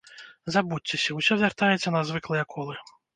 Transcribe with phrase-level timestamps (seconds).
[0.53, 2.79] Забудзьцеся, усё вяртаецца на звыклыя колы.